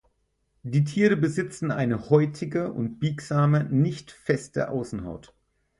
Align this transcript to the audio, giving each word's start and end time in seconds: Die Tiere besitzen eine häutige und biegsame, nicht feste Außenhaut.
Die 0.63 0.83
Tiere 0.83 1.15
besitzen 1.15 1.69
eine 1.69 2.09
häutige 2.09 2.71
und 2.71 2.97
biegsame, 2.97 3.65
nicht 3.65 4.09
feste 4.09 4.69
Außenhaut. 4.69 5.31